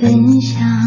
[0.00, 0.83] 分享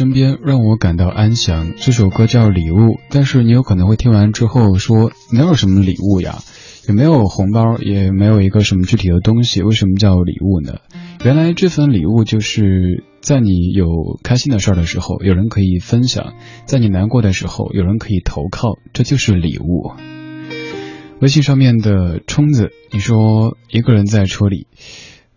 [0.00, 1.74] 身边让我感到安详。
[1.76, 2.76] 这首歌叫《礼物》，
[3.10, 6.38] 但是你有可能会听完之后说，哪有什么礼物呀？
[6.88, 10.78] 也没有红包，也没有一个什么具体的东西，为什么叫礼物呢？
[11.22, 13.86] 原来这份礼物就是在你有
[14.22, 16.32] 开心的事儿的时候，有人可以分享；
[16.64, 19.92] 在你难过的时候，有人可以投靠，这就是礼物。
[21.20, 24.66] 微信上面的冲子，你说一个人在车里。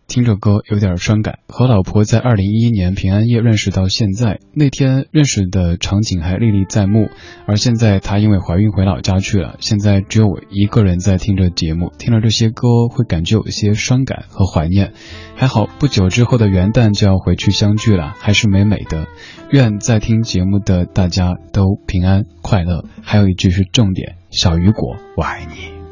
[0.07, 7.09] 听着歌有点伤感，和老婆在二零一一年平安夜认识到现在，那天认识的场景还历历在目。
[7.47, 14.93] 而现在她因为怀孕回老家去了，现在只有我一个人在听着节目，听了这些歌会感觉有一些伤感和怀念。
[15.35, 19.07] 还好不久之后的元旦就要回去相聚了，还是美美的。
[19.51, 22.85] 愿在听节目的大家都平安快乐。
[23.01, 25.82] 还有一句是重点，小雨果，我爱你。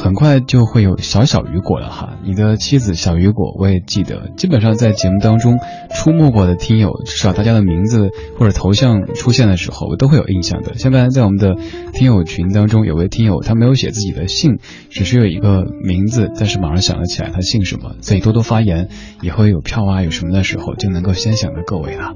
[0.00, 2.16] 很快就会有小小雨果了哈。
[2.22, 5.58] 你的妻子小雨果，我也记得，基本上在节目当中
[5.90, 10.74] 出没过的听友，至少大家的名字或者头像出现的时候，我都会有印象的。
[10.74, 11.56] 现在在我们的
[11.92, 14.58] 听友群当中，有位听友他没有写自己的姓，
[14.88, 18.88] 只是有一个名字，但是马上想得起来他姓什么，所以多多发言，
[19.20, 22.14] 以后有票啊有什么的时候，就能够先想到各位了。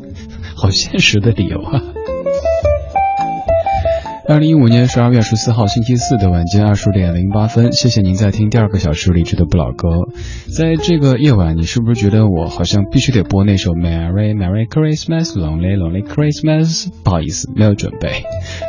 [0.56, 1.80] 好现实的理由啊！
[4.28, 9.88] 二零一五年十二月十四号星期四的晚间二十点零八分，谢谢您在听第二个小时理智的不老歌。
[10.54, 16.90] 在这个夜晚，你是不是觉得我好像必须得播那首 Merry Merry Christmas Lonely Lonely Christmas？
[17.02, 18.22] 不好意思，没有准备。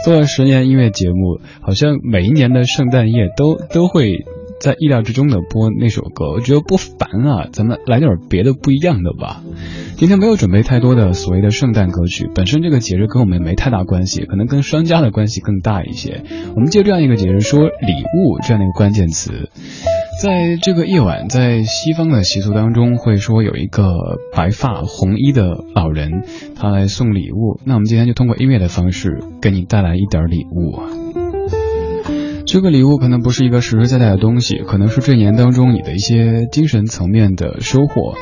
[0.05, 4.13] 做了十年音乐节目，好像每一年的圣诞夜都都会
[4.61, 9.43] 在意料之中的播那首歌，我觉得不烦啊，咱们来点别的不一样的吧。
[9.99, 16.23] 今天没有准备太多的所谓的圣诞歌曲，本身这个节日跟我们没太大关系，可能跟商家的关系更大一些。
[16.55, 19.49] 我们借这样一个节日说礼物这样的一个关键词，
[20.23, 23.83] 在这个夜晚，在西方的习俗当中会说有一个
[24.33, 26.23] 白发红衣的老人，
[26.55, 27.59] 他来送礼物。
[27.65, 30.79] 那我们今天就通过音乐的方式给你带来一点礼物。
[32.45, 38.15] 这个礼物可能不是一个实实在在的东西，可能是这年当中你的一些精神层面的收获。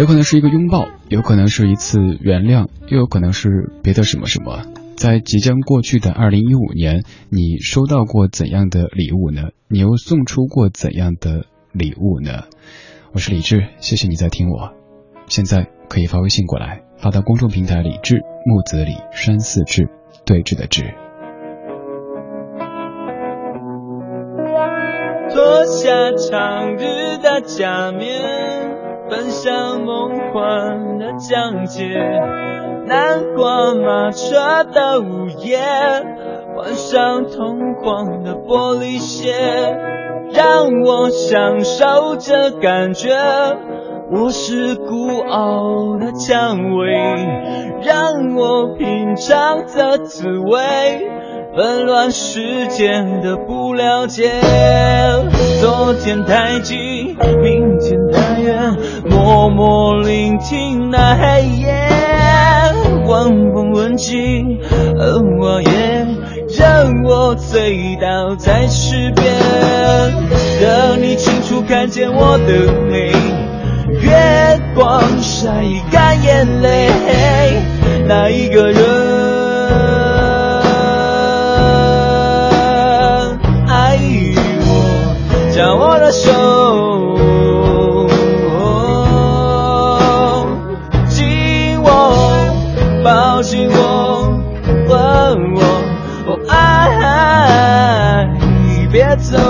[0.00, 4.62] 有可能是一个拥抱，有可能是一次原谅，又有可能是别的什么什么。
[4.96, 9.50] 在即将过去的二零一五年，你收到过怎样的礼物呢？
[9.68, 12.44] 你又送出过怎样的礼物呢？
[13.12, 14.72] 我是李志，谢谢你在听我。
[15.26, 19.90] 现在可以发微信过来，发到公众平台李志木子李山寺志
[20.24, 20.94] 对峙的志。
[25.28, 28.79] 脱下长日的假面。
[29.10, 31.84] 奔向梦幻的疆界，
[32.86, 35.58] 南瓜马车的午夜，
[36.56, 39.32] 换上通黄的玻璃鞋，
[40.32, 43.10] 让我享受这感觉。
[44.12, 46.92] 我是孤傲的蔷薇，
[47.82, 51.10] 让我品尝这滋味。
[51.56, 54.30] 纷乱世间的不了解，
[55.60, 61.72] 昨天太近，明天太远，默默聆听那黑夜，
[63.08, 64.60] 晚风吻尽
[65.40, 66.06] 花叶，
[66.56, 69.26] 让我醉倒在池边，
[70.60, 73.10] 等你清楚看见我的美，
[74.00, 75.50] 月光晒
[75.90, 76.88] 干眼泪，
[78.06, 79.09] 那一个人。
[86.10, 87.16] 手，
[91.08, 91.88] 紧握，
[93.04, 94.42] 抱紧我，
[94.88, 98.28] 吻我，爱，
[98.90, 99.49] 别走。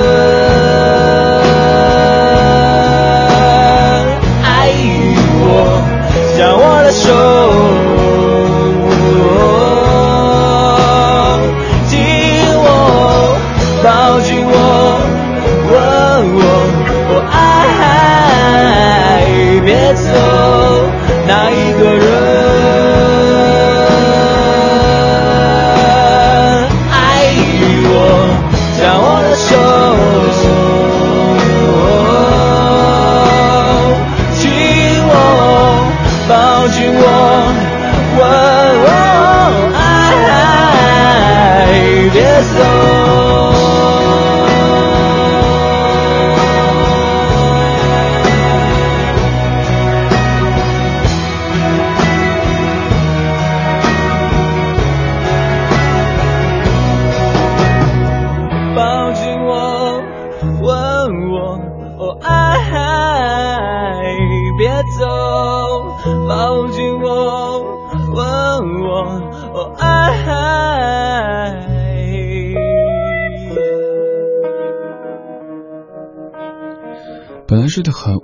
[4.81, 5.81] 与我，
[6.37, 7.40] 将我的手。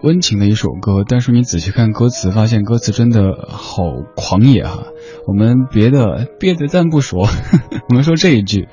[0.07, 3.83] 温情的一首歌，但是你仔细看歌词，发现歌词真的好
[4.15, 4.85] 狂野哈。
[5.27, 7.27] 我们别的别的暂不说，
[7.89, 8.69] 我们说这一句：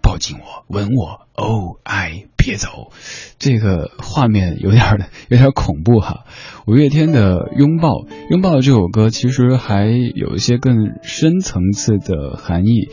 [0.00, 2.92] 抱紧我，吻我，哦爱，别走。
[3.40, 4.84] 这个画面有点
[5.28, 6.24] 有点恐怖哈。
[6.68, 7.90] 五月天的拥抱，
[8.30, 12.90] 拥抱这首歌其实还有一些更深层次的含义，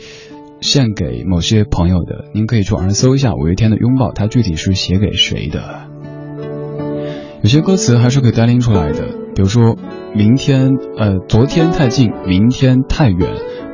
[0.60, 2.24] 献给某些朋友的。
[2.34, 5.93] 您可以去网上搜一下五月天的拥抱，它具体是写给谁的。
[7.44, 9.02] 有些歌词还是可以单拎出来的，
[9.34, 9.76] 比如说
[10.14, 13.18] 明天，呃，昨天太近，明天太远，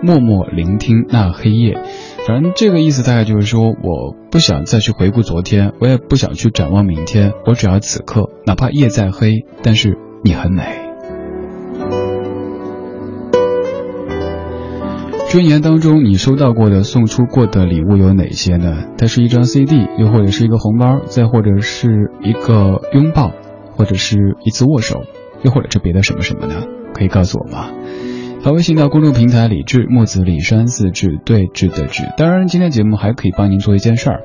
[0.02, 1.80] 默默聆听那黑夜。
[2.26, 10.64] 反正这个意思大概就是说，我不想再去回顾昨天，我也不想去展望明天，我只要此刻，哪怕夜再黑，但是你很美。
[15.30, 18.88] 这一年当中，你收到过的、送出过的礼物有哪些呢？
[18.98, 23.30] 它是一张 CD，又或者是一个红包，再或者是一个拥抱。
[23.80, 25.06] 或者是一次握手，
[25.42, 26.68] 又或者是别的什么什么的？
[26.92, 27.70] 可以告诉我吗？
[28.42, 32.04] 发微信到公众平台李志木子李山四志对峙的志。
[32.16, 34.23] 当然，今天节目还可以帮您做一件事儿，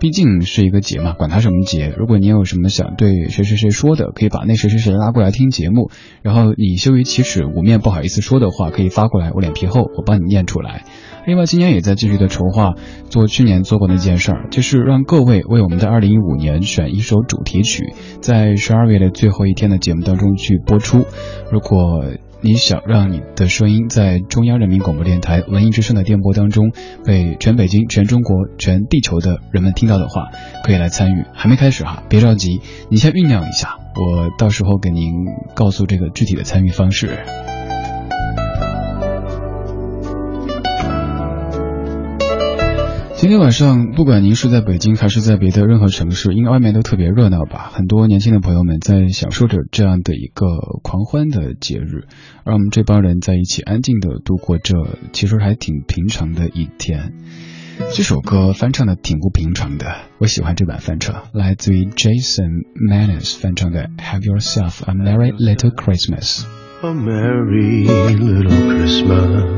[0.00, 1.92] 毕竟是一个节嘛，管它什么节。
[1.94, 5.90] 如果您有什么想对谁谁谁说的，可以把那谁谁谁拉过来听节目。
[6.22, 10.84] 然后你羞于启齿、捂面不好意思说的话，可以发过来，我脸皮厚，我帮你念出来。
[11.26, 12.72] 另外，今年也在继续的筹划
[13.10, 21.04] 做去年做过那件事儿，就是让各位为我们的二零一五年选一首主题曲，在十二月的最后一天的节目当中去播出。
[21.52, 22.02] 如果
[22.40, 26.70] 你想让你的声音在中央人民广播电台文艺之声的电波当中
[27.04, 30.28] 被全北京、全中国、全地球的人们听到的话，
[30.62, 31.24] 可以来参与。
[31.34, 35.12] 还没开始哈，别着急，你先酝酿一下，我到时候给您
[35.56, 37.18] 告诉这个具体的参与方式。
[43.18, 47.68] 今天晚上，不管您是在北京还是在别的任何城市，应该外面都特别热闹吧？
[47.74, 50.46] 很多年轻的朋友们在享受着这样的一个
[50.84, 52.06] 狂欢的节日，
[52.44, 57.14] 而我们这帮人在一起安静的度过这其实还挺平常的一天。
[57.92, 66.44] 这首歌翻唱的挺不平常的，我喜欢这版翻唱，来自于 Jason Mraz 翻唱的 Have Yourself a Merry Little Christmas。
[66.82, 69.57] A merry little Christmas.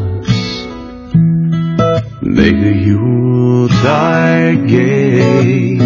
[2.33, 5.77] Make the Yuletide gay.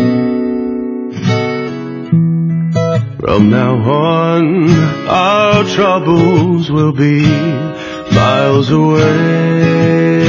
[3.19, 4.69] From now on,
[5.07, 7.25] our troubles will be
[8.13, 10.25] miles away.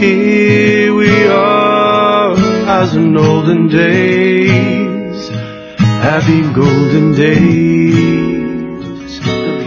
[0.00, 2.34] Here we are,
[2.80, 5.28] as in olden days,
[5.78, 8.11] happy golden days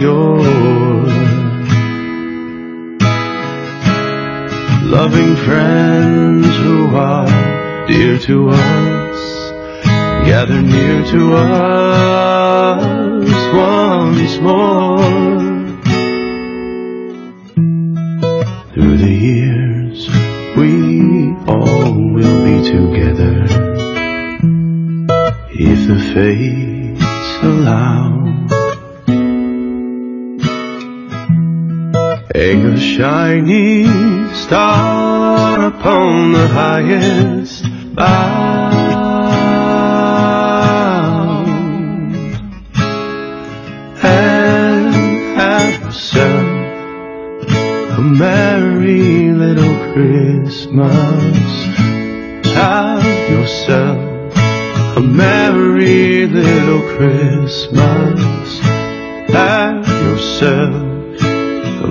[0.00, 1.12] yours.
[4.84, 9.50] Loving friends who are dear to us,
[10.26, 14.98] gather near to us once more.
[18.74, 20.08] Through the years,
[20.56, 23.44] we all will be together
[25.58, 28.15] if the fates allow.
[32.36, 37.64] Hang a shining star upon the highest
[37.94, 38.74] bough
[44.02, 44.94] and
[45.40, 47.48] have yourself
[47.98, 51.48] a merry little Christmas.
[52.52, 54.36] Have yourself
[54.98, 58.35] a merry little Christmas.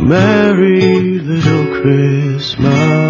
[0.06, 3.05] Merry little Christmas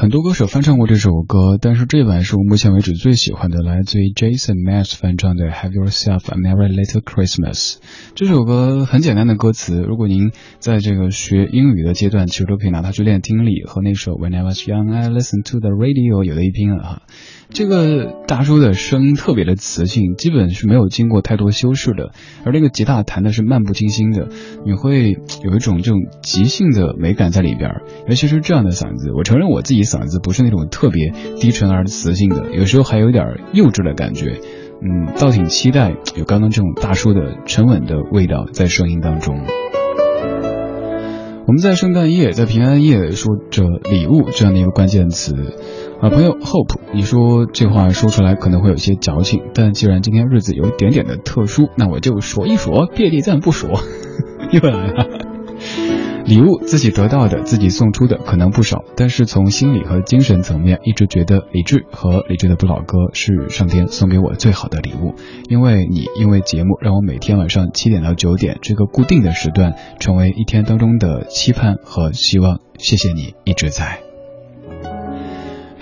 [0.00, 7.74] 很多歌手翻唱过这首歌，但是这版是我目前为止最喜欢的，来自于 Jason Mraz 翻唱的《Have Yourself a Merry Little Christmas》。
[8.14, 17.02] 这首歌很简单的歌词，如果您在这个学英语的阶段，其实都可以拿它去练听力，和那首 When I Was Young I Listened to the Radio 有的一拼了哈。
[17.50, 22.12] 这个大叔的声音特别的磁性，基本是没有经过太多修饰的，
[22.46, 24.28] 而那个吉他弹的是漫不经心的，
[24.64, 27.82] 你会有一种这种即兴的美感在里边。
[28.08, 34.40] 尤其是这样的嗓子，我承认我自己嗓子不是那种特别低沉而磁性的，有时候还有点幼稚的感觉。
[34.82, 39.36] 嗯，倒挺期待有刚刚这种大叔的沉稳的味道在声音当中。
[41.46, 45.34] 我们在圣诞夜，在平安夜说着礼物这样的一个关键词。
[46.00, 53.68] 啊，朋友 Hope，你说这话说出来可能会有些矫情，但既然今天日子有一点点的特殊，那我就说一说，别地赞不说，
[54.52, 55.99] 又来了。
[56.24, 65.14] 礼物自己得到的，自己送出的可能不少，但是从心理和精神层面，一直觉得李志和李志的不老歌是上天送给我最好的礼物，
[65.48, 74.09] 因为你因为节目让我每天晚上七点到九点这个固定的时段，成为一天当中的期盼和希望，谢谢你一直在。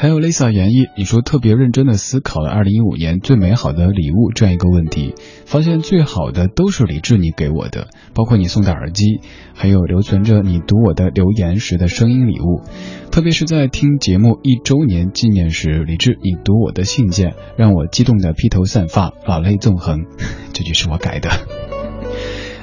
[0.00, 5.14] 还有 Lisa 演绎，你说特别认真的思考了二零一五年最美好的礼物这样一个问题，
[5.44, 9.18] 发现最好的都是李志你给我的，包括你送的耳机，
[9.54, 12.62] 还有留存着你读我的留言时的声音礼物，
[13.10, 20.06] 特别是在听节目一周年纪念时，李志你读我的信件，让我激动的披头散发，老泪纵横，
[20.54, 21.28] 这句是我改的。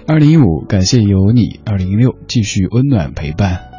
[0.08, 3.75] 二零一五，感谢有你，二零一六继续温暖陪伴。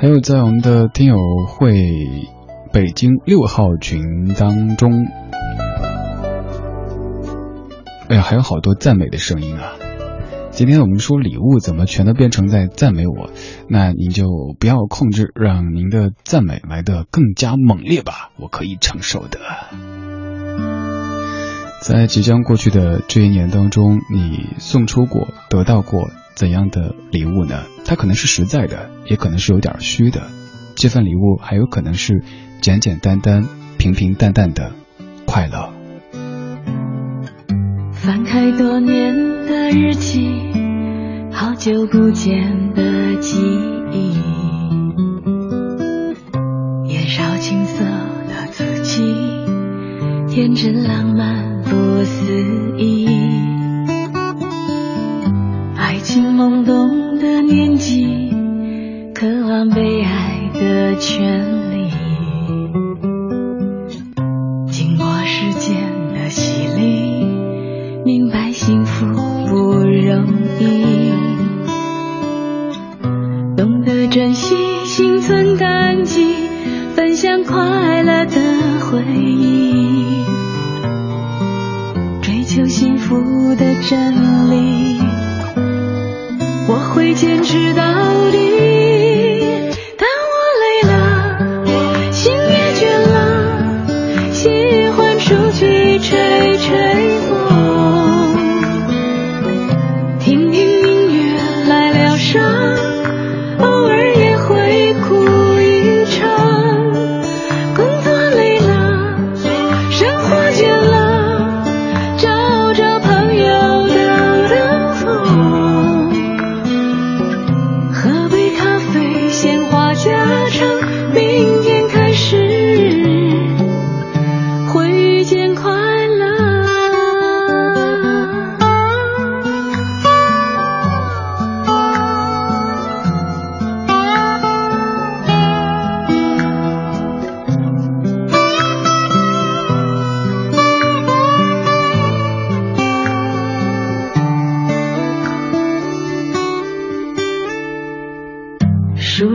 [0.00, 1.14] 还有在我们的听友
[1.46, 1.74] 会
[2.72, 5.04] 北京六号群当中，
[8.08, 9.74] 哎呀，还有好多赞美的声音啊！
[10.52, 13.28] 今天我们说礼物怎么全都变成在赞美我？
[13.68, 14.24] 那您就
[14.58, 19.38] 不要控制，让您的赞美来的更加猛烈吧，我可以承受的。
[21.82, 26.08] 在即将过去的这一年当中，你送出过、得到过。
[26.40, 27.64] 怎样的礼物呢？
[27.84, 30.22] 它可能是实在的，也可能是有点虚的。
[30.74, 32.24] 这份礼物还有可能是
[32.62, 33.44] 简简单单、
[33.76, 34.72] 平平淡淡的
[35.26, 35.70] 快乐。
[37.92, 39.14] 翻开多年
[39.44, 40.30] 的日记，
[41.30, 43.36] 好久不见的记
[43.92, 44.16] 忆，
[46.86, 49.02] 年少青涩的自己，
[50.26, 52.32] 天真浪漫不思
[52.78, 52.99] 议。
[56.40, 56.79] 情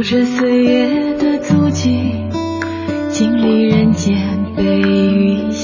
[0.08, 2.12] 这岁月的足迹，
[3.10, 5.55] 经历人间悲与喜。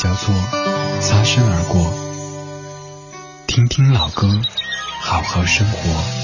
[0.00, 0.34] 叫做
[1.02, 1.92] 擦身而过
[3.46, 4.40] 听听老歌
[5.02, 6.19] 好好生活。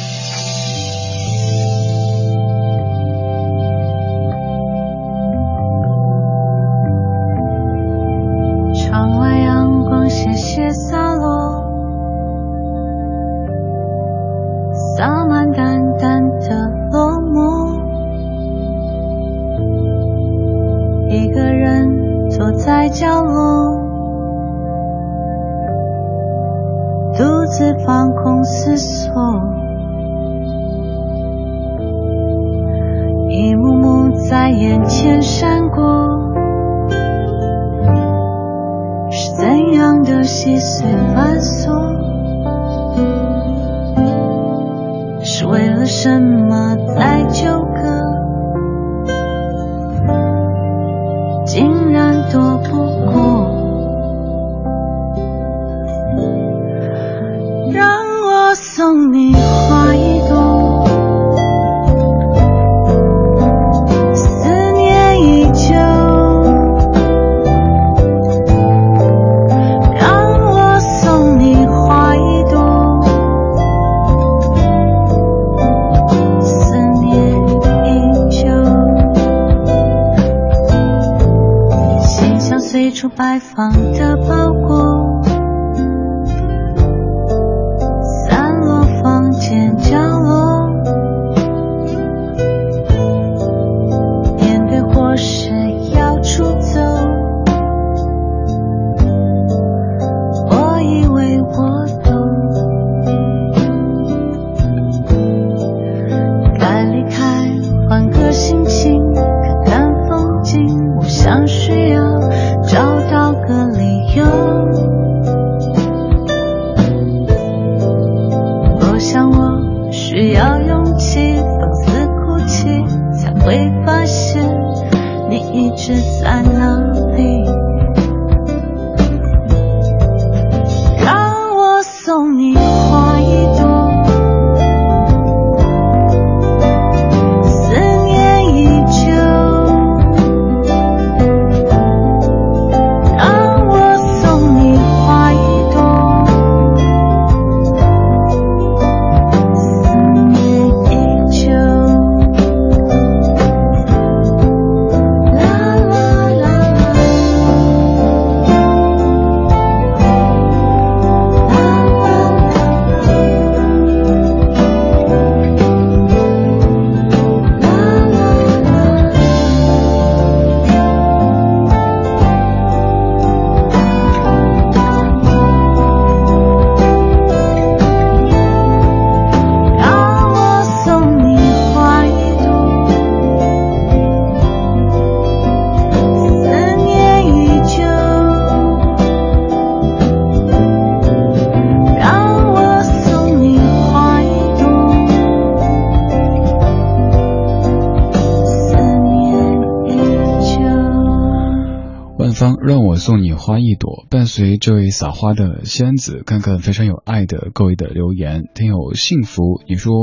[203.06, 209.60] 送你花一朵，伴随这位撒花的仙子，看看非常有爱的各位的留言，听有幸福。
[209.68, 209.94] 你说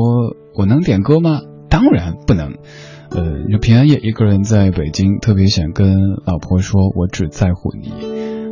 [0.56, 1.42] 我能点歌吗？
[1.70, 2.54] 当然不能。
[3.10, 7.92] 呃，平安夜一个人在北京，特别想跟老婆说，我只在乎你。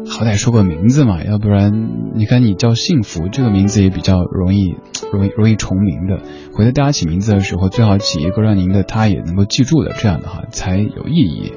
[0.10, 1.72] 好歹说个名字嘛，要不然
[2.16, 4.76] 你看你叫幸福这个名字也比较容易
[5.14, 6.24] 容易容易重名的。
[6.52, 11.54] 回头大家起名字的时候，最好起一个让您的他也能够记住的，这样的话才有意义。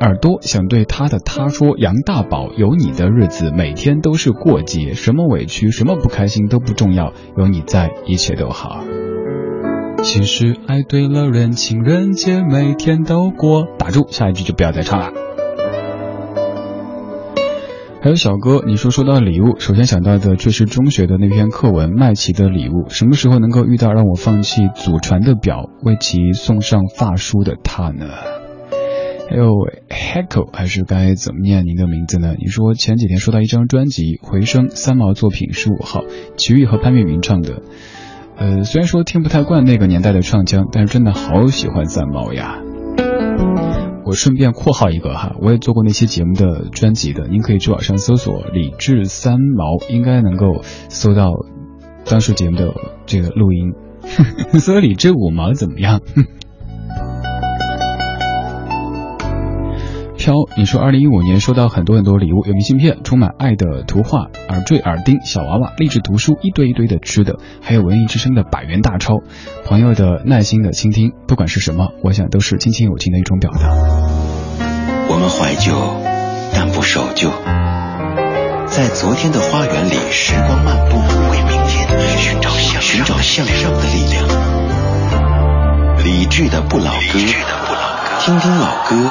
[0.00, 8.82] 耳朵想对他的他说：“杨大宝，有你的日子每天都是过节，什么委屈，什么不开心都不重要，有你在，一切都好。”
[10.02, 13.66] 其实爱对了人，情人节每天都过。
[13.78, 15.10] 打住，下一句就不要再唱了。
[18.00, 22.88] 还有小哥，你说说到礼物，首先想到的却是中学的那篇课文《麦琪的礼物》。
[22.88, 28.06] 什么时候能够遇到让我放弃祖传的表，为其送上发梳的他呢？
[29.30, 29.52] 还有
[29.88, 32.34] Heco 还是该怎么念您的名字呢？
[32.36, 36.00] 你说前几天收到一张专辑《回声》，三毛作品十五号，
[36.36, 37.62] 齐豫和潘粤明唱的。
[38.36, 42.60] 呃，虽然说听不太惯那个年代的唱腔，但是真的好喜欢三毛呀。
[44.04, 51.30] 我顺便括号一个哈，我也做过那期节目的专辑的，您可以去网上搜索李志三毛，应该能够搜到
[52.04, 52.74] 当时节目的
[53.06, 53.74] 这个录音。
[54.58, 56.00] 搜李志五毛怎么样？
[60.20, 69.14] 飘，你说二零一五年收到很多很多礼物，有明信片，充满爱的图画，耳坠、耳钉、小娃娃，励志读书，一堆一堆的吃的，还有文艺之声的百元大钞，
[69.64, 73.60] 朋友的耐心的倾听，不管是什么，我想都是亲情友情的一种表达。
[75.08, 75.72] 我们怀旧，
[76.52, 77.30] 但不守旧，
[78.66, 80.98] 在昨天的花园里时光漫步，
[81.30, 84.28] 为明天寻找向寻找向上的力量。
[86.04, 87.18] 理智的不老歌，
[88.20, 89.10] 听听老歌，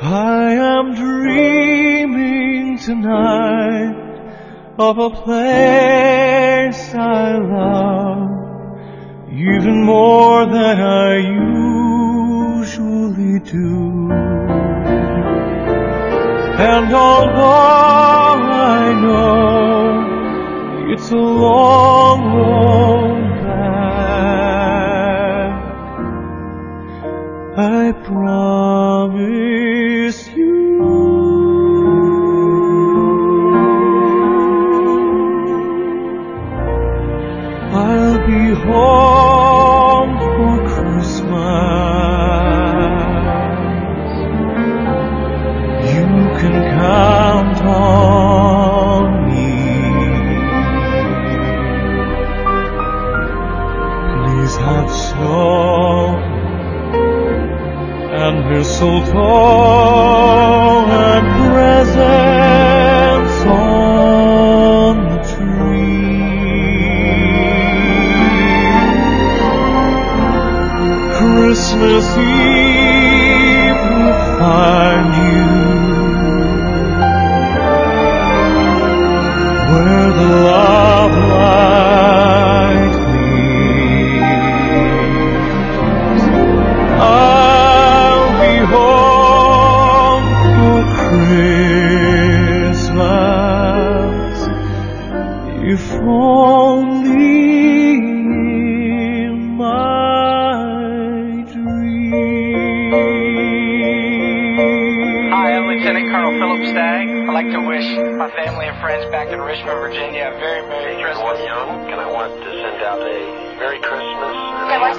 [0.00, 3.96] I am dreaming tonight
[4.78, 8.30] of a place I love
[9.32, 11.16] even more than I
[12.60, 14.12] usually do.
[16.62, 22.67] And although I know it's a long road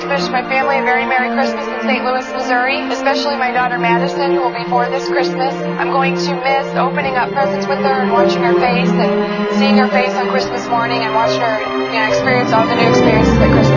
[0.10, 2.02] wish my family a very Merry Christmas in St.
[2.04, 5.54] Louis, Missouri, especially my daughter Madison, who will be four this Christmas.
[5.78, 9.78] I'm going to miss opening up presents with her and watching her face and seeing
[9.78, 11.62] her face on Christmas morning and watching her,
[11.94, 13.69] you know, experience all the new experiences that Christmas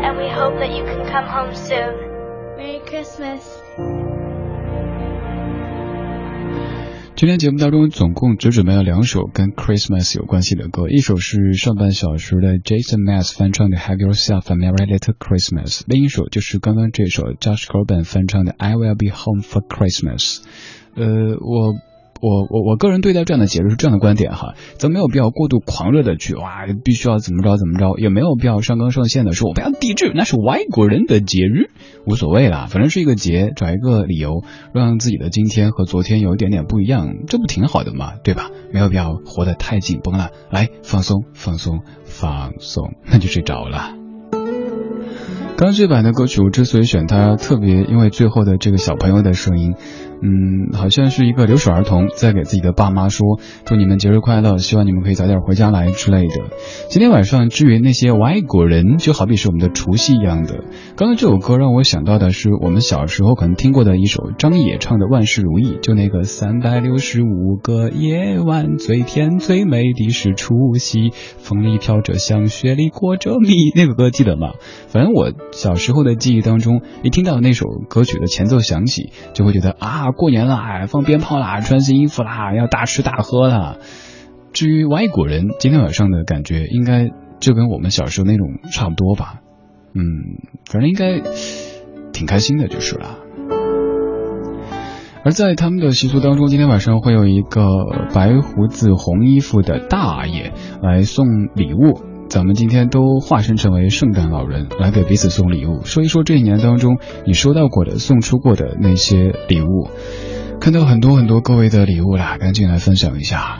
[0.00, 1.94] and we hope that you can come home soon.
[2.56, 3.42] Merry Christmas.
[7.14, 18.54] 今天节目当中总共只准备了两首跟 Christmas 有关系的歌，一首是上半小时的 Jason Mraz 翻唱的 Have Yourself a Merry Little Christmas，另一首就是刚刚这首 Josh Groban 翻唱的
[18.58, 20.42] I Will Be Home for Christmas。
[20.94, 21.74] 呃，我
[22.21, 31.71] 我我我个人对待这样的节日是这样的观点哈，咱没有必要过度狂热的去哇，必须要怎么着怎么着，也没有必要上纲上线的说我不要抵制，那是外国人的节日，
[32.05, 38.13] 无所谓啦，反正是一个节，找一个理由让自己的今天和昨天有一点点不一样，这不挺好的吗？
[38.23, 38.51] 对吧？
[38.71, 43.95] 没有必要活得太紧绷了，来放松放松放松，那就睡着了。
[45.57, 49.75] 刚这版的歌曲，我之所以选它，特别因为最后的这个小朋友的声音。
[50.23, 56.35] 嗯，好像是一个留守儿童在给自己的爸妈说：“祝你们节日快乐，希望你们可以早点回家来之类的。”
[56.89, 60.63] 今天晚上，至于那些外国人，就好比是我们的除夕一样的。
[60.95, 74.51] 刚刚这首歌让我想到的是我们小时候可能听过的一首张也唱的《万事如意》，就那个三百六十五个夜晚，最甜最美的是除夕，风里飘着香，雪里裹着蜜，那个歌记得吗？
[74.87, 80.10] 反正我小时候的记忆当中，一听到那首歌曲的前奏响起，就会觉得啊。
[80.11, 83.77] 过年啦，放鞭炮啦，穿新衣服啦，要大吃大喝啦。
[84.53, 89.35] 至于外国人，今天晚上的感觉应该就跟我们小时候那种差不多吧。
[89.93, 90.03] 嗯，
[90.69, 91.21] 反正应该
[92.11, 93.17] 挺开心的，就是了。
[95.23, 97.61] 而在他们的习俗当中，今天晚上会有一个
[98.13, 102.10] 白胡子红衣服的大爷来送礼物。
[102.31, 109.89] 咱们今天都化身成为圣诞老人，来给彼此送礼物，说一说这一年当中你收到过的、送出过的那些礼物。
[110.61, 113.59] 看到很多很多各位的礼物啦，赶紧来分享一下。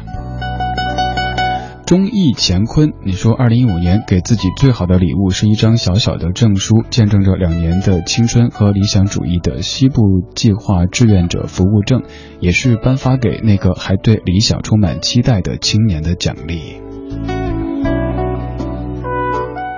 [1.86, 10.02] 钟义乾坤，你说二零一五年给自己最好的礼物是一张小小的证书，见证着两年的青春和理想主义的西部
[10.34, 12.04] 计划志愿者服务证，
[12.40, 16.80] 也是颁发给那个还对理想充满期待的青年的奖励。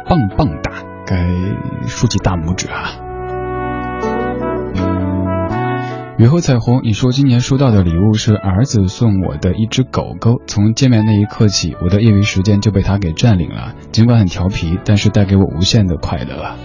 [0.05, 0.71] 棒棒哒，
[1.05, 1.25] 该
[1.87, 2.91] 竖起大拇指啊！
[6.17, 13.73] 雨后彩虹，你说今年收到的礼物是儿子送我的一只狗狗，从见面那一刻起，我的业余时间就被他给占领了。
[13.91, 16.55] 尽管很调皮，但是带给我无限的快乐。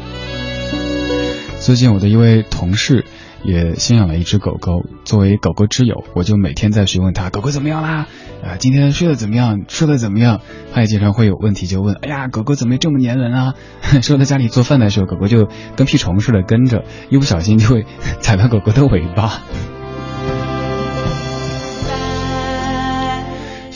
[1.59, 3.05] 最近我的一位同事。
[3.45, 8.07] 也新养了一只狗狗，作为狗狗之友，我就每天在询问它狗狗怎么样啦，
[8.43, 10.41] 啊，今天睡得怎么样，吃的怎么样？
[10.73, 13.55] 它也经常会有问题就问，哎呀，狗狗怎么这么粘人啊？
[14.03, 17.87] 说在家里做饭的时候，狗狗就跟屁虫似的跟着，一不小心就会
[18.21, 19.41] 踩到狗狗的尾巴。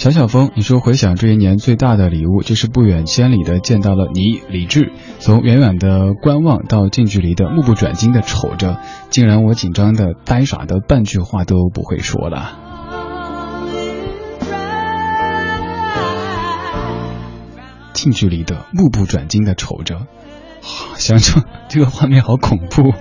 [0.03, 4.91] 小小风，你说回想这一年最大的礼物，就是不远千里的见到了你，李志。
[5.21, 12.59] 从远远的观望到近距离的目不转睛的瞅着，竟然我紧张的呆傻的半句话都不会说了。
[17.93, 20.09] 近距离的目不转睛的瞅着，
[20.97, 22.93] 想想这个画面好恐怖。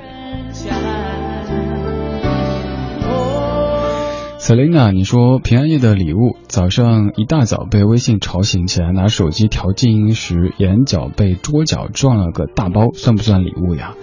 [4.51, 13.95] Selina，你说平安夜的礼物，早上一大早被微信吵醒起来拿手机调静音时，眼角被桌角撞了个大包，算不算礼物呀？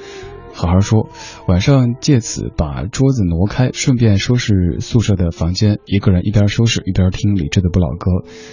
[0.54, 1.10] 好好说。
[1.48, 8.10] 晚上借此把桌子挪开，顺便收拾宿舍的房间，一个人一边收拾一边听李志的不老歌，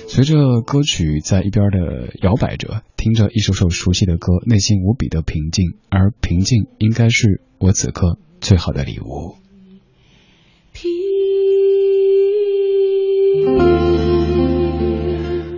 [0.10, 9.36] 随着歌曲在一边的摇摆着，听着一首首熟悉的歌，内心无比的平静，而平静应该是我此刻最好的礼物。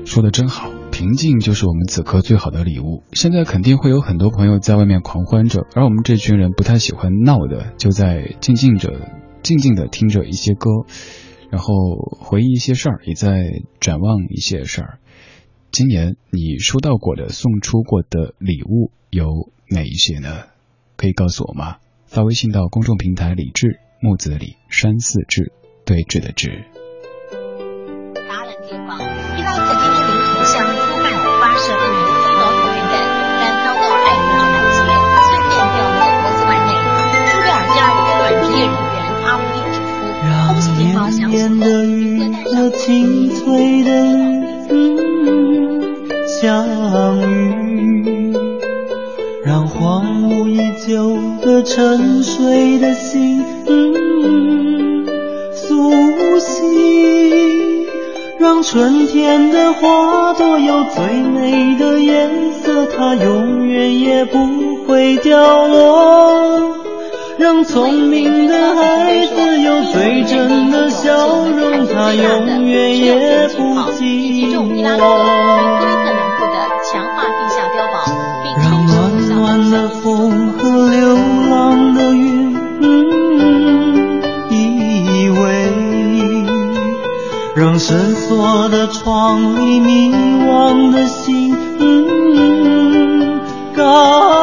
[0.08, 3.04] 说的真好，平静就是我们此刻最好的礼物。
[3.12, 8.90] 现在肯定会有很多朋友在外面狂欢着，而我们这群人不太喜欢闹的，就在静静着、
[9.44, 10.70] 静静的听着一些歌，
[11.52, 11.74] 然后
[12.20, 13.36] 回忆一些事儿，也在
[13.82, 15.00] 展望一些事儿。
[15.72, 19.28] 今年你收到过的、送出过的礼物有
[19.70, 20.46] 哪一些呢？
[20.96, 21.76] 可以告诉我吗？
[22.06, 25.52] 发微信到公众平台“李志木子李山寺志
[25.86, 26.64] 对峙的志。
[41.30, 43.92] 年的雨和清脆的
[44.74, 44.98] 雨
[46.42, 46.66] 相
[47.22, 48.34] 遇，
[49.44, 50.58] 让荒芜已
[50.88, 53.44] 久的沉睡的心
[55.54, 55.92] 苏
[56.40, 57.86] 醒，
[58.40, 64.38] 让春天的花朵有最美的颜色，它永远也不
[64.88, 66.77] 会凋落。
[67.38, 74.68] 让聪明的孩子有最真的笑容，他永远也不寂寞。
[78.60, 78.96] 让暖
[79.30, 81.16] 暖的风和流
[81.50, 82.58] 浪的云
[84.50, 85.46] 依偎，
[87.56, 93.42] 让深锁的窗里迷惘的心，嗯、
[93.76, 94.37] 告，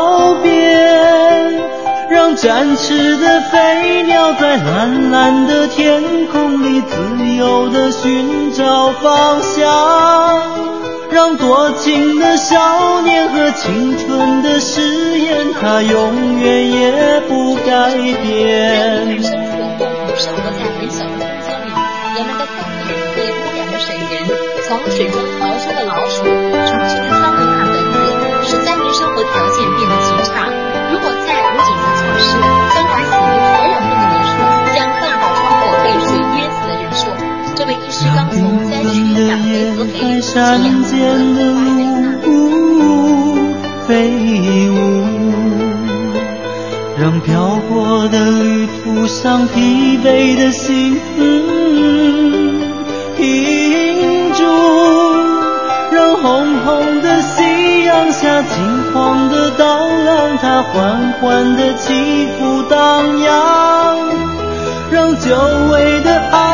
[2.45, 10.43] 展翅的飞鸟在蓝蓝的天空里自由的寻找方向，
[11.11, 19.23] 让多情的少年和青春的誓言，它永远也不改变。
[19.23, 21.73] 生活在很小的空间里，
[22.15, 22.53] 人们的粪
[22.87, 24.13] 便被污染了水源，
[24.69, 26.23] 从水中逃出的老鼠，
[40.35, 40.99] 山间
[41.37, 41.45] 的
[42.25, 42.27] 路
[43.87, 44.11] 飞
[44.69, 44.75] 舞。
[46.99, 51.01] 让漂泊的旅途上疲惫的心、
[53.17, 54.43] 停住，
[55.93, 58.59] 让红红的夕阳下金
[58.93, 63.97] 黄的稻浪，它缓缓的起伏荡漾，
[64.91, 65.37] 让久
[65.71, 66.54] 违的爱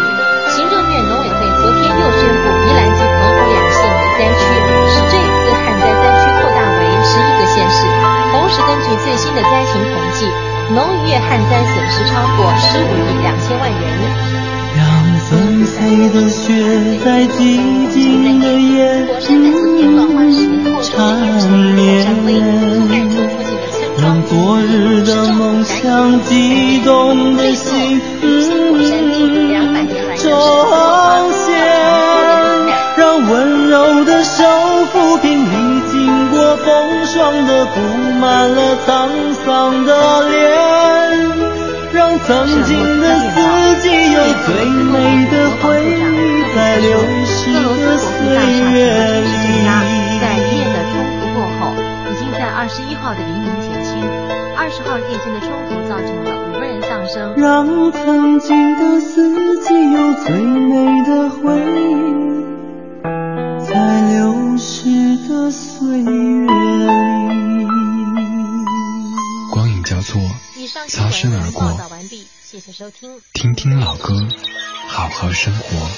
[8.71, 10.23] 根据最新的灾情统计，
[10.73, 13.83] 农渔业旱灾损失超过十五亿两千万元。
[14.77, 14.79] 让
[15.27, 15.29] 纷
[15.65, 16.39] 飞的雪
[17.03, 17.37] 在寂
[17.91, 19.05] 静的夜
[20.81, 21.03] 缠
[21.75, 22.07] 绵，
[24.01, 27.99] 让昨日的梦想激动的心。
[30.15, 30.29] 重
[31.33, 31.59] 现，
[32.95, 34.45] 让温柔的手
[34.93, 35.40] 抚平
[36.71, 37.81] 风霜的布
[38.21, 38.89] 满了沧
[39.45, 39.91] 桑的
[40.29, 40.39] 脸，
[41.91, 43.35] 让曾经的四
[43.81, 44.95] 季有最美
[45.29, 45.99] 的回忆
[46.55, 46.87] 在流
[47.25, 48.09] 逝的岁
[48.71, 48.77] 月
[49.19, 49.27] 里。
[50.21, 51.59] 在一夜的冲突过后，
[52.09, 53.91] 已经在二十一号的黎明减轻，
[54.55, 57.35] 二十号夜间的冲突造成了五个人丧生。
[57.35, 58.49] 让曾经
[58.79, 63.03] 的四季有最美的回忆，
[63.59, 63.69] 在
[64.13, 66.50] 流逝的岁月
[70.87, 71.77] 擦身而过。
[72.43, 74.13] 谢谢收听，听听老歌，
[74.87, 75.89] 好好生活。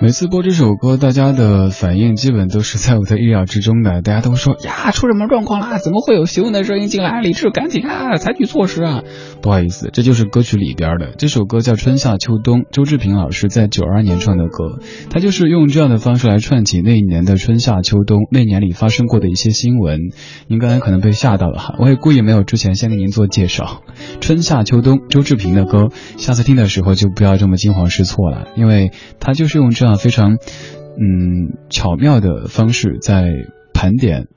[0.00, 4.00] 每次播这首歌，大家的反应基本都是在我的意料之中的。
[4.00, 5.78] 大家都说呀，出什么状况啦？
[5.78, 7.20] 怎么会有询问的声音进来？
[7.20, 9.02] 李志，赶紧啊，采取措施啊！
[9.42, 11.14] 不好意思，这就是歌曲里边的。
[11.18, 14.78] 这首歌叫《春夏秋冬》，周志平老师在九二年唱的歌。
[15.10, 19.98] 他就是用这样的方式来串起那一年的春夏秋冬，那年里发生过的一些新闻。
[20.46, 23.82] 您刚才可能被吓到了哈，我也故意没有之前先给您做介绍。
[24.20, 25.88] 春夏秋冬，周志平的歌，
[26.18, 29.87] 下次听的时候就不要这么惊慌失措了，因为他就是用这样。
[29.88, 33.24] 啊非常，嗯，巧妙的方式在
[33.72, 34.28] 盘点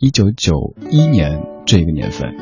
[0.00, 2.34] 一九九一年这个年份。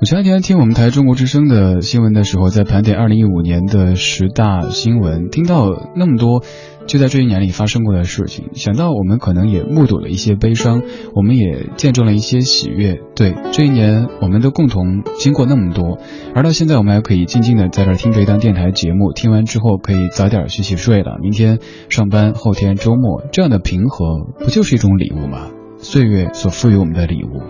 [0.00, 6.42] 我前两天听我们台中国之声的新闻的时候，在盘点二零一五年的十大新闻，听到那么多
[6.90, 10.82] 就在这一年里发生过的事情，想到我们可能也目睹了一些悲伤，
[11.14, 12.98] 我们也见证了一些喜悦。
[13.14, 15.98] 对，这一年我们都共同经过那么多，
[16.34, 21.60] 而到现在我们还可以静静的在这听这一档电台节目，听完之后可以早点洗洗睡了，明天
[21.90, 25.46] 上班，后天周末，这样的平和不就是一种礼物吗？
[25.78, 27.40] 岁月所赋予我们的礼物。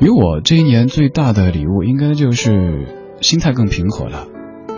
[0.00, 2.86] 与我这一年最大的礼物，应该就是
[3.20, 4.26] 心态更平和了，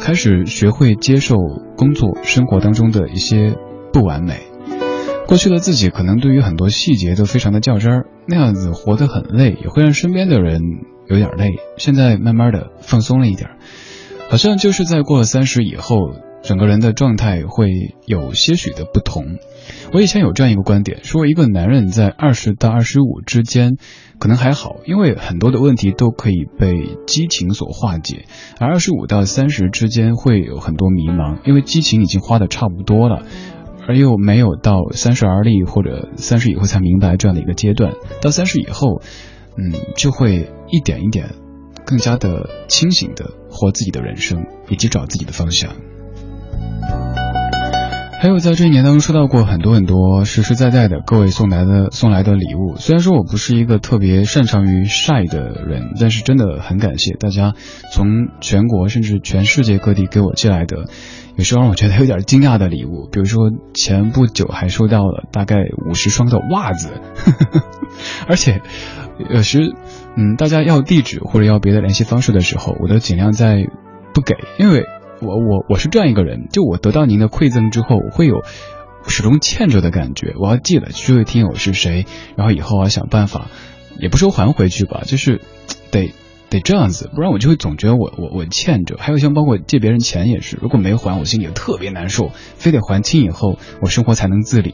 [0.00, 1.36] 开始学会接受
[1.76, 3.54] 工作生活当中的一些
[3.92, 4.40] 不完美。
[5.26, 10.62] 过去的自己可能对于很多细节都非常的较真儿，那样子活得很累，也会让身边的人
[11.06, 11.50] 有点累。
[11.76, 13.50] 现在慢慢的放松了一点，
[14.30, 15.96] 好像就是在过了三十以后，
[16.42, 17.68] 整个人的状态会
[18.06, 19.36] 有些许的不同。
[19.92, 23.76] 我以前有这样一个观点，说一个男人在二十到二十五之间
[24.18, 28.24] 可能还好，因为很多的问题都可以被激情所化解；
[28.58, 33.24] 而二十五到三十之间会有很多迷茫，因为激情已经花的差不多了，
[33.88, 37.94] 而又没有到三十而立或者三十以后才明白这样的一个阶段。
[38.20, 39.00] 到三十以后，
[39.56, 41.30] 嗯，就会一点一点
[41.86, 45.72] 更加的清醒的活自己的人生，以及找自己的方向。
[48.20, 52.74] 还有在这一年当中收到过很多很多实实在在的各位送来的送来的礼物。
[52.74, 57.54] 虽然说我不是一个特别擅长于晒的人，但是真的很感谢大家
[57.94, 60.86] 从全国甚至全世界各地给我寄来的，
[61.38, 63.08] 有时候让我觉得有点惊讶的礼物。
[63.10, 65.56] 比如说前不久还收到了大概
[65.88, 67.64] 五十双的袜子，呵 呵
[68.26, 68.60] 而且
[69.30, 69.72] 有时
[70.16, 73.64] 嗯大家要地址或者要别的联系方式的时候，我都尽量在
[74.12, 74.84] 不给，因为。
[75.20, 78.44] 我我我是这样一个人，就我得到您的馈赠之后，我会有
[79.08, 80.32] 始终欠着的感觉。
[80.38, 83.48] 我要记得这位听友是谁，然后以后我要想办法，
[83.98, 85.40] 也不说还回去吧，就是
[85.90, 86.14] 得。
[86.50, 88.96] 得这样子，不然我就会总觉得我我我欠着。
[88.98, 94.72] 还有像包括借别人钱也是，如果没还，我心里特别难受，非得还清以后，我生活才能自理。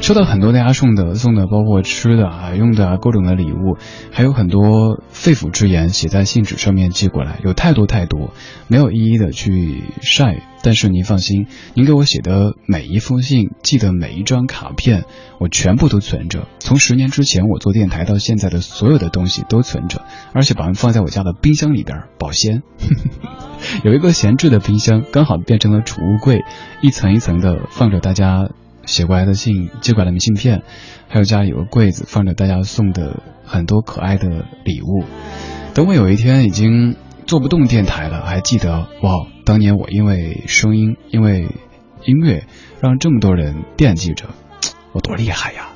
[0.00, 3.76] 收到很多大家送的送的，包括吃的啊、用的啊各种的礼物，
[4.10, 8.32] 还有很多肺腑之言写在信纸上面寄过来，有太多太多，
[8.66, 10.42] 没有一一的去晒。
[10.62, 15.04] 但是您放心，您给我写的每一封信，寄的每一张卡片，
[15.38, 16.48] 我全部都存着。
[16.58, 22.62] 从十年之前我做电台到现在的所有的东西都存着，而且把它们放在我家的冰箱里边保鲜。
[23.84, 26.42] 有一个闲置的冰箱，刚好变成了储物柜，
[26.82, 28.50] 一层一层的放着大家
[28.86, 30.62] 写过来的信、寄过来的明信片，
[31.08, 35.04] 还有家里有个柜子，放着大家送的很多可爱的礼物。
[35.74, 36.96] 等我有一天已经。
[37.26, 39.12] 做不动电台了，还记得哇？
[39.44, 41.46] 当年我因为声音，因为
[42.04, 42.44] 音乐，
[42.80, 44.30] 让这么多人惦记着，
[44.90, 45.68] 我多厉害呀！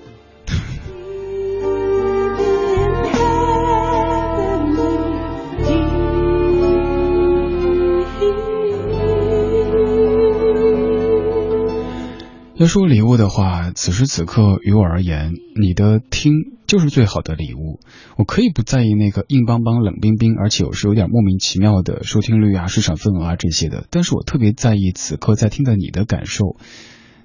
[12.57, 16.33] 要说礼物的话，此时此刻于我而言，你的听
[16.69, 17.81] 就是最好的礼物。
[18.17, 26.57] 我可以不在意那个硬邦邦、冷冰冰，而且有时有点莫名其妙的收听率啊、市场份额啊这些的，但是我特别在意此刻在听的你的感受。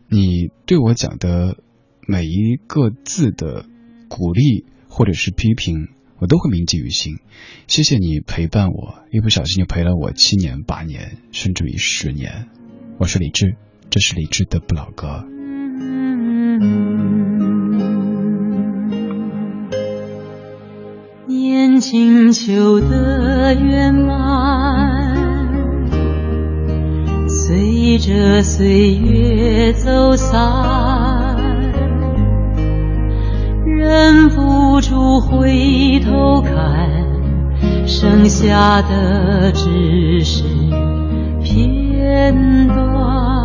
[0.07, 1.57] 你对我讲的
[2.07, 3.65] 每一个字的
[4.07, 7.17] 鼓励或者是批评，我都会铭记于心。
[7.67, 12.47] 谢谢你陪伴我，一不小心就陪了我七年、八年，甚至于十年。
[12.97, 13.68] 我是李志。
[13.91, 15.25] 这是李志的不老歌。
[21.27, 25.15] 念清秋的圆满，
[27.27, 31.35] 随着岁月走散，
[33.65, 36.53] 忍不住回头看，
[37.87, 40.43] 剩下的只是
[41.41, 43.38] 片段。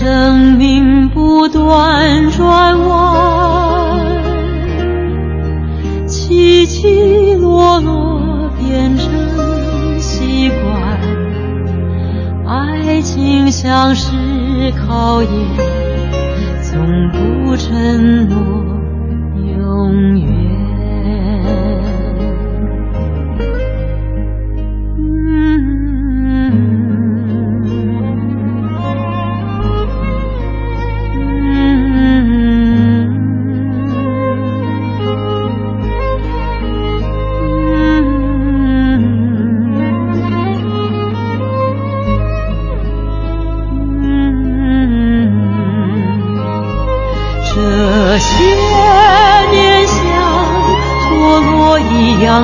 [0.00, 4.00] 生命不断转弯，
[6.06, 10.98] 起起落落变成习惯。
[12.46, 14.10] 爱情像是
[14.72, 15.30] 考验，
[16.62, 18.38] 从不承诺
[19.36, 20.49] 永远。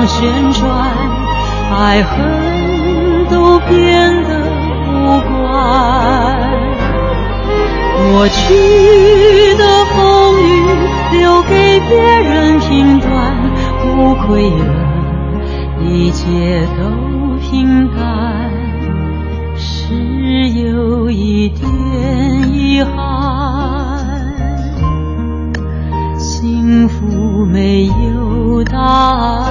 [0.07, 0.67] 旋转，
[1.69, 4.29] 爱恨都变得
[4.89, 5.35] 无关。
[7.97, 9.97] 过去的风
[10.41, 10.45] 雨
[11.17, 11.91] 留给别
[12.21, 13.07] 人评断，
[13.83, 14.63] 不亏了，
[15.83, 17.97] 一切都平淡。
[19.55, 21.67] 是有一点
[22.53, 22.93] 遗憾，
[26.17, 29.46] 幸福没有答案。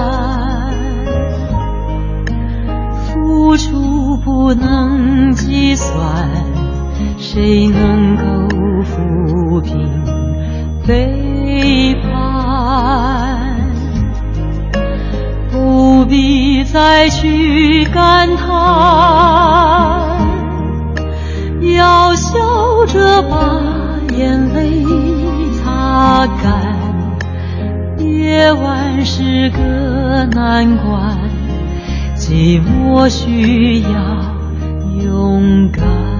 [4.46, 6.30] 不能计算，
[7.18, 8.22] 谁能够
[8.84, 9.90] 抚平
[10.86, 13.58] 背叛？
[15.50, 18.46] 不必再去感叹，
[21.76, 22.38] 要笑
[22.86, 23.60] 着把
[24.16, 24.84] 眼泪
[25.58, 26.76] 擦干。
[27.98, 31.18] 夜晚是个难关。
[32.14, 34.35] 寂寞需要
[35.02, 36.15] 勇敢。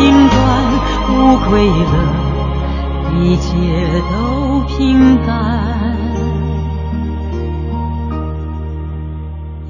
[0.00, 0.40] 心断，
[1.10, 1.92] 无愧了，
[3.20, 3.52] 一切
[4.10, 5.94] 都平淡。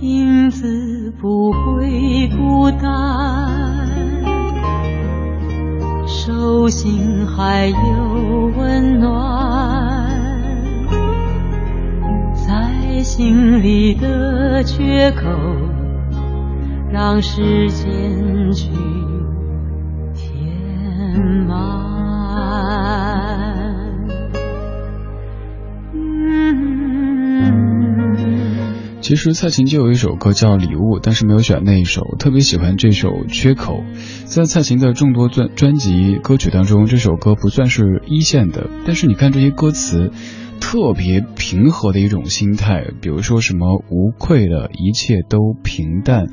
[0.00, 3.50] 影子不会孤单，
[6.06, 10.08] 手心还有温暖，
[12.34, 15.26] 在心里的缺口，
[16.88, 18.70] 让时间去。
[29.00, 33.82] 其实蔡琴就有一首歌叫《礼物》，但是没有选那一首，特别喜欢这首《缺口》。
[34.24, 40.12] 在蔡琴的众多专专辑歌曲当中，这首歌不算是一线的，但是你看这些歌词，
[40.60, 46.26] 特别平和的一种心态，比如说什么无愧的一切都平淡，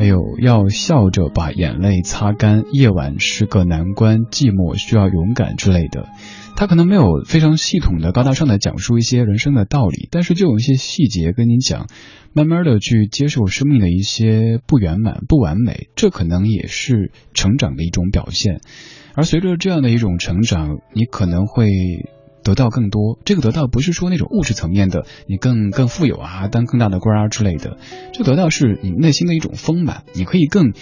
[0.00, 6.08] 还有要笑着把眼泪擦干，夜晚是个难关，寂寞需要勇敢之类的。
[6.56, 11.86] 他可能没有非常系统的、高大上的讲述一些人生的道理，但是就有一些细节跟你讲，
[12.32, 18.62] 慢慢的去接受生命的一些不圆满、不完美，这可能也是成长的一种表现。
[19.14, 21.68] 而随着这样的一种成长，你可能会
[22.42, 23.18] 得到更多。
[23.24, 27.76] 这个得到不是说那种物质层面的，你更更富有啊，当更大的官啊之类的，
[28.12, 30.72] 这得到是你内心的一种丰满，你可以更。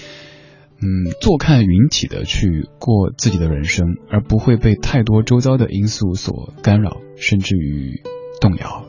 [0.80, 8.00] 嗯，坐看云起的去过自己的人生，而不会被太多周遭的因素所干扰，甚至于
[8.40, 8.84] 动摇。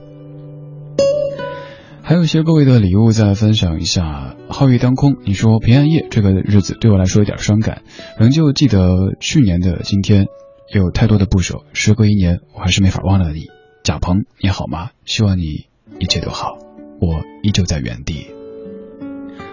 [2.04, 4.36] 还有一些各位的礼物，再分享一下。
[4.50, 7.82] 皓月当空，你说平安夜这个日子对我来说有点伤感，
[8.20, 10.28] 仍旧记得去年的今天，
[10.72, 11.62] 有太多的不舍。
[11.74, 13.48] 时隔一年，我还是没法忘了你。
[13.84, 14.92] 贾鹏，你好吗？
[15.04, 15.66] 希望你
[15.98, 16.60] 一切都好，
[17.02, 18.28] 我依旧在原地。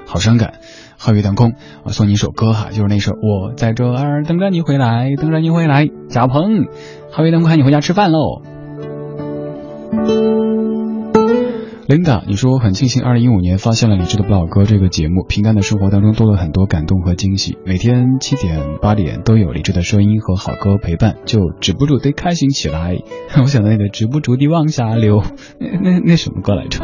[0.07, 0.61] 好伤感。
[0.99, 1.55] 皓月当空，
[1.85, 5.87] 我送你一首歌哈，就是那首《我在这儿等着你回来，等着你回来》。
[6.09, 6.67] 贾鹏，
[7.11, 8.43] 皓月当空，喊你回家吃饭喽。
[11.89, 17.57] Linda，你说我很庆幸，二零一五年发现了理智的不老歌这个节目，平淡的生活当中多了很多感动和惊喜。
[17.65, 22.99] 每天七点八点都有理智的声音和好歌陪伴，就止不住得开心起来。
[23.39, 25.23] 我想到那个止不住地往下流，
[25.61, 26.81] 那那那什么歌来着？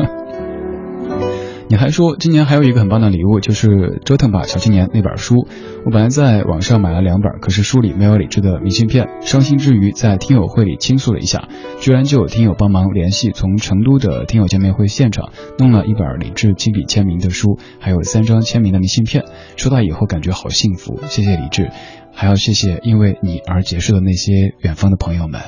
[1.73, 3.69] 你还说今年还有一个很棒的礼物，就是
[4.01, 5.49] 《折腾吧小青年》那本书。
[5.87, 11.49] 我本来在网上买了两本，可是书里没有李志的明信片，伤心之余在听友会里倾诉了一下，
[11.81, 19.25] 居然就有听友帮忙联系，从成都的听友见面会现场弄了一本李志亲笔签名的书，还有三张签名的明信片。
[19.57, 21.71] 收到以后感觉好幸福，谢谢李志，
[22.13, 25.41] 还要谢谢因为你而结识的那些远方的朋友们。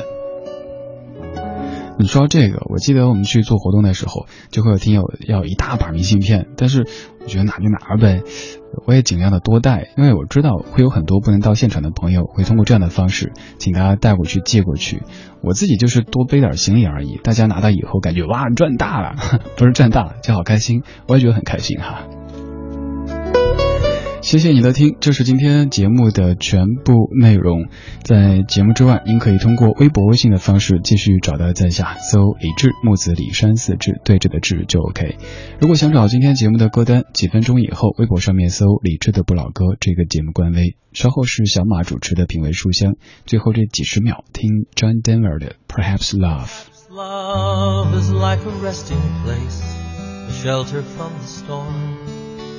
[1.96, 6.86] 你说这个，我记得我们去做活动的时候，就会有听友要一大把明信片，但是
[7.20, 8.22] 我觉得拿就拿呗，
[8.86, 15.02] 我也尽量的多带，因为我知道会有很多不能到现场的朋友会通过这样的方式，请大家带过去寄过去，
[15.40, 19.14] 我自己就是多背点行李而已，大家拿到以后感觉哇赚大了，
[19.56, 22.06] 不是赚大了就好开心，我也觉得很开心哈。
[24.34, 27.68] 谢谢你的听，这是今天节目的全部内容。
[28.02, 35.18] 在节目之外，您可以通过微博、微信的方式继续找到在下，搜李志木子李山四志对着的志就 OK。
[35.60, 40.76] 如果想找今天节目的歌单，几分钟以后微博上面搜李志的不老歌这个节目官微。
[40.92, 46.50] 稍后是小马主持的品味书香，最后这几十秒听 John Denver 的 Perhaps Love。
[46.90, 49.62] Love is like a resting place,
[50.28, 52.23] a shelter from the storm.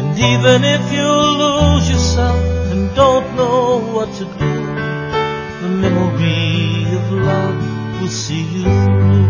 [0.00, 1.10] And even if you
[1.42, 2.40] lose yourself
[2.72, 4.52] and don't know what to do,
[5.60, 9.20] the memory of love will see you through.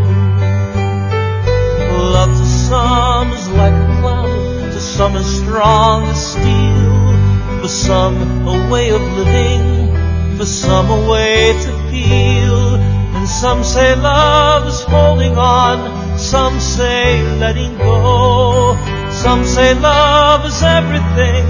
[2.15, 7.63] Love to some is like a cloud, to some as strong as steel.
[7.63, 12.77] For some, a way of living, for some, a way to feel.
[13.17, 19.00] And some say love is holding on, some say letting go.
[19.23, 21.45] Some say love is everything,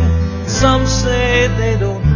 [0.49, 2.10] some say they don't